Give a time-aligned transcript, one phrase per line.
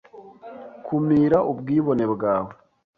[0.85, 2.53] Kumira ubwibone bwawe